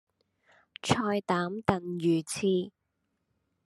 [0.81, 2.71] 菜膽燉魚翅